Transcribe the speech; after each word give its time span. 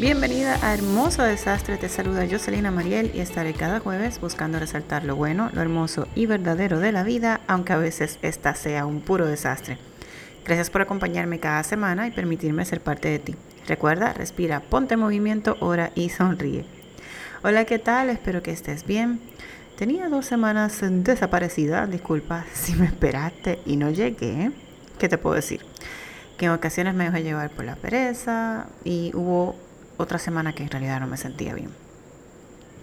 Bienvenida 0.00 0.58
a 0.62 0.72
Hermoso 0.72 1.22
Desastre, 1.22 1.76
te 1.76 1.90
saluda 1.90 2.26
Jocelyn 2.26 2.72
Mariel 2.72 3.10
y 3.14 3.20
estaré 3.20 3.52
cada 3.52 3.80
jueves 3.80 4.18
buscando 4.18 4.58
resaltar 4.58 5.04
lo 5.04 5.14
bueno, 5.14 5.50
lo 5.52 5.60
hermoso 5.60 6.08
y 6.14 6.24
verdadero 6.24 6.80
de 6.80 6.90
la 6.90 7.02
vida, 7.02 7.42
aunque 7.46 7.74
a 7.74 7.76
veces 7.76 8.18
esta 8.22 8.54
sea 8.54 8.86
un 8.86 9.02
puro 9.02 9.26
desastre. 9.26 9.76
Gracias 10.46 10.70
por 10.70 10.80
acompañarme 10.80 11.38
cada 11.38 11.62
semana 11.64 12.06
y 12.06 12.12
permitirme 12.12 12.64
ser 12.64 12.80
parte 12.80 13.08
de 13.08 13.18
ti. 13.18 13.36
Recuerda, 13.68 14.14
respira, 14.14 14.60
ponte 14.60 14.94
en 14.94 15.00
movimiento, 15.00 15.58
ora 15.60 15.92
y 15.94 16.08
sonríe. 16.08 16.64
Hola, 17.42 17.66
¿qué 17.66 17.78
tal? 17.78 18.08
Espero 18.08 18.42
que 18.42 18.52
estés 18.52 18.86
bien. 18.86 19.20
Tenía 19.76 20.08
dos 20.08 20.24
semanas 20.24 20.78
desaparecida, 20.80 21.86
disculpa 21.86 22.46
si 22.54 22.72
me 22.72 22.86
esperaste 22.86 23.58
y 23.66 23.76
no 23.76 23.90
llegué. 23.90 24.50
¿Qué 24.98 25.10
te 25.10 25.18
puedo 25.18 25.36
decir? 25.36 25.60
Que 26.38 26.46
en 26.46 26.52
ocasiones 26.52 26.94
me 26.94 27.04
dejé 27.04 27.22
llevar 27.22 27.50
por 27.50 27.66
la 27.66 27.76
pereza 27.76 28.66
y 28.82 29.10
hubo 29.12 29.56
otra 30.00 30.18
semana 30.18 30.52
que 30.52 30.62
en 30.62 30.70
realidad 30.70 31.00
no 31.00 31.06
me 31.06 31.16
sentía 31.16 31.54
bien. 31.54 31.70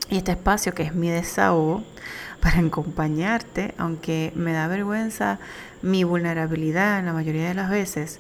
Y 0.09 0.17
este 0.17 0.31
espacio 0.31 0.73
que 0.73 0.84
es 0.84 0.95
mi 0.95 1.09
desahogo 1.09 1.84
para 2.41 2.59
acompañarte, 2.59 3.73
aunque 3.77 4.31
me 4.35 4.53
da 4.53 4.67
vergüenza 4.67 5.40
mi 5.81 6.03
vulnerabilidad 6.03 6.99
en 6.99 7.07
la 7.07 7.13
mayoría 7.13 7.48
de 7.48 7.53
las 7.53 7.70
veces, 7.70 8.20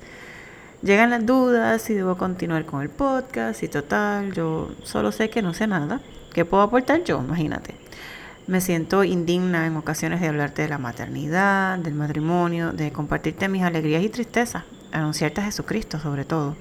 llegan 0.81 1.09
las 1.09 1.25
dudas 1.25 1.81
si 1.81 1.93
debo 1.93 2.17
continuar 2.17 2.65
con 2.65 2.81
el 2.81 2.89
podcast 2.89 3.63
y 3.63 3.67
total, 3.67 4.33
yo 4.33 4.71
solo 4.83 5.11
sé 5.11 5.29
que 5.29 5.41
no 5.41 5.53
sé 5.53 5.67
nada. 5.67 6.01
¿Qué 6.33 6.45
puedo 6.45 6.63
aportar 6.63 7.03
yo? 7.03 7.19
Imagínate. 7.19 7.75
Me 8.47 8.61
siento 8.61 9.03
indigna 9.03 9.65
en 9.65 9.75
ocasiones 9.75 10.21
de 10.21 10.27
hablarte 10.27 10.61
de 10.61 10.69
la 10.69 10.77
maternidad, 10.77 11.77
del 11.79 11.95
matrimonio, 11.95 12.71
de 12.71 12.91
compartirte 12.91 13.49
mis 13.49 13.63
alegrías 13.63 14.03
y 14.03 14.09
tristezas, 14.09 14.63
anunciarte 14.91 15.41
a 15.41 15.45
Jesucristo 15.45 15.99
sobre 15.99 16.25
todo. 16.25 16.55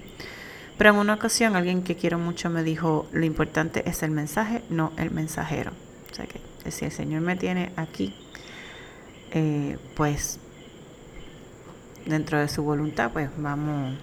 Pero 0.79 0.91
en 0.91 0.97
una 0.97 1.15
ocasión 1.15 1.57
alguien 1.57 1.83
que 1.83 1.97
quiero 1.97 2.19
mucho 2.19 2.51
me 2.51 2.63
dijo, 2.63 3.07
lo 3.13 3.25
importante 3.25 3.89
es 3.89 4.03
el 4.03 4.11
mensaje, 4.11 4.63
no 4.69 4.93
el 4.99 5.11
mensajero. 5.11 5.73
O 6.11 6.15
sea 6.15 6.27
que 6.27 6.41
si 6.71 6.85
el 6.85 6.93
Señor 6.93 7.23
me 7.23 7.37
tiene 7.37 7.73
aquí, 7.77 8.15
eh, 9.33 9.79
pues 9.95 10.39
dentro 12.05 12.39
de 12.39 12.49
su 12.49 12.63
voluntad, 12.63 13.11
pues 13.13 13.31
vamos, 13.37 13.95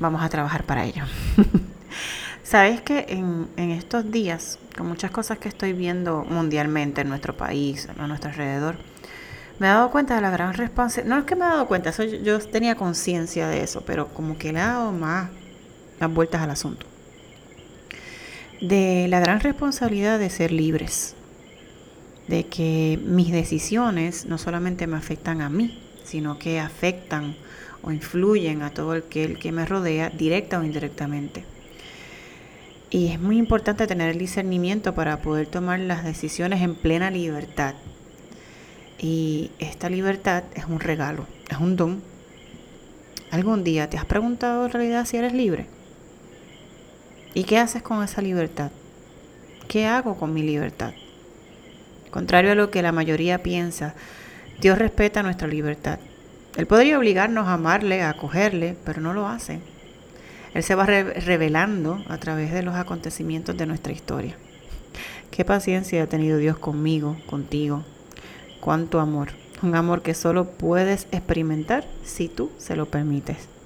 vamos 0.00 0.22
a 0.22 0.28
trabajar 0.28 0.64
para 0.64 0.84
ello. 0.84 1.04
Sabes 2.42 2.80
que 2.80 3.04
en, 3.08 3.70
estos 3.70 4.10
días, 4.10 4.58
con 4.76 4.86
muchas 4.86 5.10
cosas 5.10 5.38
que 5.38 5.48
estoy 5.48 5.74
viendo 5.74 6.24
mundialmente 6.24 7.02
en 7.02 7.08
nuestro 7.10 7.36
país, 7.36 7.88
a 7.98 8.06
nuestro 8.06 8.30
alrededor, 8.30 8.76
me 9.58 9.66
he 9.66 9.70
dado 9.70 9.90
cuenta 9.90 10.14
de 10.14 10.22
la 10.22 10.30
gran 10.30 10.54
responsabilidad. 10.54 11.14
No 11.14 11.20
es 11.20 11.26
que 11.26 11.36
me 11.36 11.44
he 11.44 11.48
dado 11.48 11.66
cuenta, 11.66 11.90
yo, 11.90 12.04
yo 12.04 12.38
tenía 12.38 12.74
conciencia 12.74 13.48
de 13.48 13.62
eso, 13.62 13.82
pero 13.84 14.08
como 14.08 14.38
que 14.38 14.52
le 14.52 14.60
he 14.60 14.62
dado 14.62 14.92
más 14.92 15.28
las 16.00 16.12
vueltas 16.12 16.42
al 16.42 16.50
asunto. 16.50 16.86
De 18.60 19.06
la 19.08 19.20
gran 19.20 19.40
responsabilidad 19.40 20.18
de 20.18 20.30
ser 20.30 20.52
libres, 20.52 21.14
de 22.26 22.44
que 22.46 22.98
mis 23.04 23.32
decisiones 23.32 24.26
no 24.26 24.38
solamente 24.38 24.86
me 24.86 24.96
afectan 24.96 25.40
a 25.40 25.48
mí, 25.48 25.80
sino 26.04 26.38
que 26.38 26.60
afectan 26.60 27.36
o 27.82 27.92
influyen 27.92 28.62
a 28.62 28.70
todo 28.70 28.94
el 28.94 29.02
que, 29.04 29.24
el 29.24 29.38
que 29.38 29.52
me 29.52 29.64
rodea, 29.64 30.10
directa 30.10 30.58
o 30.58 30.64
indirectamente. 30.64 31.44
Y 32.90 33.08
es 33.08 33.20
muy 33.20 33.36
importante 33.36 33.86
tener 33.86 34.10
el 34.10 34.18
discernimiento 34.18 34.94
para 34.94 35.20
poder 35.20 35.46
tomar 35.46 35.78
las 35.80 36.04
decisiones 36.04 36.62
en 36.62 36.74
plena 36.74 37.10
libertad. 37.10 37.74
Y 38.98 39.50
esta 39.58 39.90
libertad 39.90 40.44
es 40.54 40.64
un 40.64 40.80
regalo, 40.80 41.26
es 41.50 41.58
un 41.58 41.76
don. 41.76 42.02
¿Algún 43.30 43.62
día 43.62 43.90
te 43.90 43.98
has 43.98 44.06
preguntado 44.06 44.66
en 44.66 44.72
realidad 44.72 45.06
si 45.06 45.18
eres 45.18 45.34
libre? 45.34 45.66
¿Y 47.38 47.44
qué 47.44 47.58
haces 47.58 47.84
con 47.84 48.02
esa 48.02 48.20
libertad? 48.20 48.72
¿Qué 49.68 49.86
hago 49.86 50.16
con 50.16 50.34
mi 50.34 50.42
libertad? 50.42 50.92
Contrario 52.10 52.50
a 52.50 52.56
lo 52.56 52.72
que 52.72 52.82
la 52.82 52.90
mayoría 52.90 53.44
piensa, 53.44 53.94
Dios 54.60 54.76
respeta 54.76 55.22
nuestra 55.22 55.46
libertad. 55.46 56.00
Él 56.56 56.66
podría 56.66 56.98
obligarnos 56.98 57.46
a 57.46 57.52
amarle, 57.52 58.02
a 58.02 58.10
acogerle, 58.10 58.74
pero 58.84 59.00
no 59.00 59.12
lo 59.12 59.28
hace. 59.28 59.60
Él 60.52 60.64
se 60.64 60.74
va 60.74 60.84
revelando 60.84 62.02
a 62.08 62.18
través 62.18 62.52
de 62.52 62.64
los 62.64 62.74
acontecimientos 62.74 63.56
de 63.56 63.66
nuestra 63.66 63.92
historia. 63.92 64.34
Qué 65.30 65.44
paciencia 65.44 66.02
ha 66.02 66.06
tenido 66.08 66.38
Dios 66.38 66.58
conmigo, 66.58 67.16
contigo. 67.26 67.84
Cuánto 68.58 68.98
amor. 68.98 69.28
Un 69.62 69.76
amor 69.76 70.02
que 70.02 70.14
solo 70.14 70.50
puedes 70.50 71.06
experimentar 71.12 71.84
si 72.02 72.26
tú 72.26 72.50
se 72.58 72.74
lo 72.74 72.86
permites. 72.86 73.57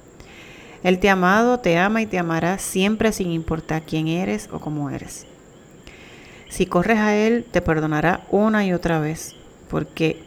Él 0.82 0.98
te 0.98 1.08
ha 1.08 1.12
amado, 1.12 1.60
te 1.60 1.78
ama 1.78 2.02
y 2.02 2.06
te 2.06 2.18
amará 2.18 2.58
siempre 2.58 3.12
sin 3.12 3.30
importar 3.30 3.82
quién 3.82 4.08
eres 4.08 4.48
o 4.52 4.60
cómo 4.60 4.90
eres. 4.90 5.26
Si 6.48 6.66
corres 6.66 6.98
a 6.98 7.16
Él, 7.16 7.46
te 7.50 7.62
perdonará 7.62 8.26
una 8.30 8.66
y 8.66 8.72
otra 8.72 8.98
vez, 8.98 9.34
porque 9.68 10.22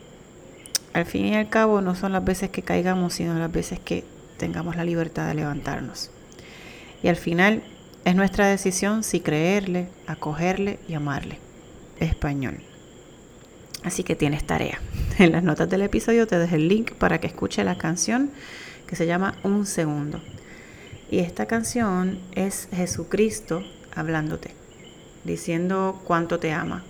al 0.94 1.06
fin 1.06 1.26
y 1.26 1.36
al 1.36 1.50
cabo 1.50 1.82
no 1.82 1.94
son 1.94 2.14
las 2.14 2.24
veces 2.24 2.50
que 2.50 2.62
caigamos, 2.62 3.14
sino 3.14 3.38
las 3.38 3.52
veces 3.52 3.80
que 3.80 4.06
tengamos 4.38 4.76
la 4.76 4.86
libertad 4.86 5.28
de 5.28 5.36
levantarnos. 5.36 6.10
Y 7.04 7.10
al 7.10 7.18
final 7.18 7.62
es 8.06 8.16
nuestra 8.16 8.48
decisión 8.48 9.04
si 9.04 9.20
creerle, 9.20 9.90
acogerle 10.08 10.80
y 10.88 10.94
amarle. 10.94 11.38
Español. 12.00 12.60
Así 13.84 14.04
que 14.04 14.16
tienes 14.16 14.46
tarea. 14.46 14.80
En 15.18 15.32
las 15.32 15.44
notas 15.44 15.70
del 15.70 15.82
episodio 15.82 16.28
te 16.28 16.38
dejo 16.38 16.56
el 16.56 16.68
link 16.68 16.92
para 16.94 17.20
que 17.20 17.28
escuche 17.28 17.64
la 17.64 17.78
canción 17.78 18.32
que 18.88 18.96
se 18.96 19.06
llama 19.06 19.36
Un 19.44 19.66
Segundo. 19.66 20.22
Y 21.10 21.20
esta 21.20 21.46
canción 21.46 22.18
es 22.34 22.68
Jesucristo 22.74 23.64
hablándote, 23.94 24.52
diciendo 25.24 26.02
cuánto 26.06 26.40
te 26.40 26.52
ama. 26.52 26.84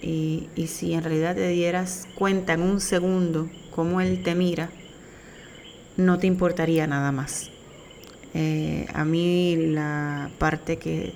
Y, 0.00 0.48
si 0.68 0.94
en 0.94 1.02
realidad 1.02 1.34
te 1.34 1.48
dieras 1.48 2.06
cuenta 2.14 2.52
en 2.52 2.62
un 2.62 2.80
segundo 2.80 3.50
cómo 3.74 4.00
Él 4.00 4.22
te 4.22 4.36
mira, 4.36 4.70
no 5.96 6.18
te 6.20 6.28
importaría 6.28 6.86
nada 6.86 7.10
más. 7.10 7.50
Eh, 8.34 8.86
a 8.94 9.04
mí 9.04 9.56
la 9.56 10.30
parte 10.38 10.78
que, 10.78 11.14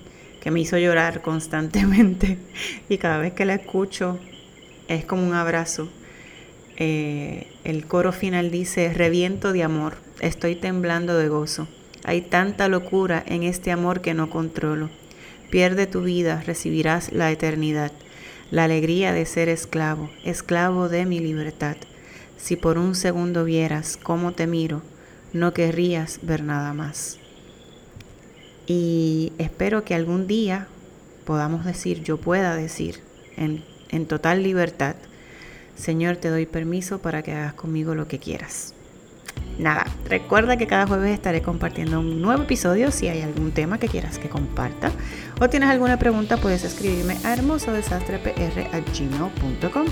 me 0.50 0.60
hizo 0.60 0.76
llorar 0.76 1.22
constantemente 1.22 2.36
y 2.88 2.98
cada 2.98 3.18
vez 3.18 3.32
que 3.32 3.44
la 3.44 3.54
escucho 3.54 4.18
es 4.88 5.04
como 5.04 5.24
un 5.24 5.34
abrazo. 5.34 5.88
Eh, 6.76 7.46
el 7.62 7.86
coro 7.86 8.10
final 8.10 8.50
dice, 8.50 8.92
reviento 8.92 9.52
de 9.52 9.62
amor, 9.62 9.98
estoy 10.20 10.56
temblando 10.56 11.16
de 11.16 11.28
gozo. 11.28 11.68
Hay 12.04 12.20
tanta 12.20 12.68
locura 12.68 13.22
en 13.26 13.42
este 13.44 13.70
amor 13.70 14.00
que 14.00 14.14
no 14.14 14.28
controlo. 14.28 14.90
Pierde 15.50 15.86
tu 15.86 16.02
vida, 16.02 16.42
recibirás 16.44 17.12
la 17.12 17.30
eternidad, 17.30 17.92
la 18.50 18.64
alegría 18.64 19.12
de 19.12 19.24
ser 19.24 19.48
esclavo, 19.48 20.10
esclavo 20.24 20.88
de 20.88 21.06
mi 21.06 21.20
libertad. 21.20 21.76
Si 22.36 22.56
por 22.56 22.76
un 22.76 22.94
segundo 22.94 23.44
vieras 23.44 23.96
cómo 23.96 24.32
te 24.32 24.46
miro, 24.46 24.82
no 25.32 25.54
querrías 25.54 26.18
ver 26.22 26.42
nada 26.42 26.74
más. 26.74 27.18
Y 28.66 29.32
espero 29.38 29.84
que 29.84 29.94
algún 29.94 30.26
día 30.26 30.66
podamos 31.24 31.64
decir, 31.64 32.02
yo 32.02 32.16
pueda 32.16 32.56
decir 32.56 33.00
en, 33.36 33.64
en 33.90 34.06
total 34.06 34.42
libertad, 34.42 34.96
Señor, 35.76 36.16
te 36.16 36.28
doy 36.28 36.46
permiso 36.46 37.00
para 37.00 37.22
que 37.22 37.32
hagas 37.32 37.54
conmigo 37.54 37.94
lo 37.94 38.08
que 38.08 38.18
quieras. 38.18 38.74
Nada, 39.58 39.86
recuerda 40.08 40.56
que 40.56 40.66
cada 40.66 40.86
jueves 40.86 41.12
estaré 41.12 41.42
compartiendo 41.42 42.00
un 42.00 42.22
nuevo 42.22 42.42
episodio. 42.42 42.90
Si 42.90 43.08
hay 43.08 43.20
algún 43.22 43.52
tema 43.52 43.78
que 43.78 43.88
quieras 43.88 44.18
que 44.18 44.28
comparta 44.28 44.90
o 45.40 45.48
tienes 45.48 45.68
alguna 45.68 45.96
pregunta, 45.98 46.36
puedes 46.36 46.64
escribirme 46.64 47.16
a 47.24 47.32
hermosodesastrepr.gmail.com. 47.34 49.86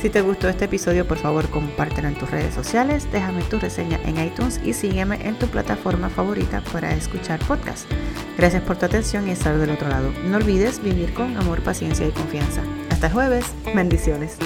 Si 0.00 0.10
te 0.10 0.20
gustó 0.20 0.48
este 0.48 0.66
episodio, 0.66 1.08
por 1.08 1.16
favor 1.16 1.48
compártelo 1.48 2.08
en 2.08 2.14
tus 2.14 2.30
redes 2.30 2.54
sociales, 2.54 3.08
déjame 3.12 3.42
tu 3.44 3.58
reseña 3.58 3.98
en 4.04 4.22
iTunes 4.22 4.60
y 4.62 4.74
sígueme 4.74 5.26
en 5.26 5.38
tu 5.38 5.46
plataforma 5.46 6.10
favorita 6.10 6.60
para 6.72 6.92
escuchar 6.92 7.40
podcast. 7.40 7.90
Gracias 8.36 8.62
por 8.62 8.76
tu 8.76 8.84
atención 8.84 9.26
y 9.26 9.30
estar 9.30 9.56
del 9.56 9.70
otro 9.70 9.88
lado. 9.88 10.12
No 10.28 10.36
olvides 10.36 10.82
vivir 10.82 11.14
con 11.14 11.34
amor, 11.38 11.62
paciencia 11.62 12.06
y 12.06 12.10
confianza. 12.10 12.60
Hasta 12.90 13.06
el 13.06 13.14
jueves. 13.14 13.54
Bendiciones. 13.74 14.36